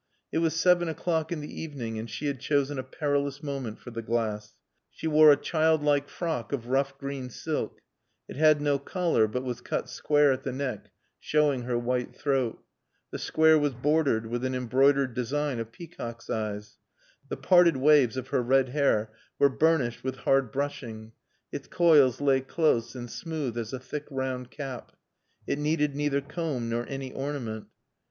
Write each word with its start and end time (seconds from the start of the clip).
It 0.31 0.39
was 0.39 0.55
seven 0.55 0.89
o'clock 0.89 1.31
in 1.31 1.41
the 1.41 1.61
evening 1.61 1.99
and 1.99 2.09
she 2.09 2.25
had 2.25 2.39
chosen 2.39 2.79
a 2.79 2.83
perilous 2.83 3.43
moment 3.43 3.77
for 3.77 3.91
the 3.91 4.01
glass. 4.01 4.55
She 4.89 5.05
wore 5.05 5.31
a 5.31 5.37
childlike 5.37 6.09
frock 6.09 6.51
of 6.51 6.69
rough 6.69 6.97
green 6.97 7.29
silk; 7.29 7.81
it 8.27 8.35
had 8.35 8.61
no 8.61 8.79
collar 8.79 9.27
but 9.27 9.43
was 9.43 9.61
cut 9.61 9.87
square 9.89 10.31
at 10.31 10.41
the 10.41 10.51
neck 10.51 10.89
showing 11.19 11.65
her 11.65 11.77
white 11.77 12.15
throat. 12.15 12.63
The 13.11 13.19
square 13.19 13.59
was 13.59 13.75
bordered 13.75 14.25
with 14.25 14.43
an 14.43 14.55
embroidered 14.55 15.13
design 15.13 15.59
of 15.59 15.71
peacock's 15.71 16.31
eyes. 16.31 16.79
The 17.29 17.37
parted 17.37 17.77
waves 17.77 18.17
of 18.17 18.29
her 18.29 18.41
red 18.41 18.69
hair 18.69 19.11
were 19.37 19.49
burnished 19.49 20.03
with 20.03 20.15
hard 20.15 20.51
brushing; 20.51 21.11
its 21.51 21.67
coils 21.67 22.19
lay 22.19 22.41
close, 22.41 22.95
and 22.95 23.07
smooth 23.07 23.55
as 23.55 23.71
a 23.71 23.77
thick 23.79 24.07
round 24.09 24.49
cap. 24.49 24.93
It 25.45 25.59
needed 25.59 25.93
neither 25.95 26.21
comb 26.21 26.69
nor 26.69 26.87
any 26.87 27.13
ornament. 27.13 27.67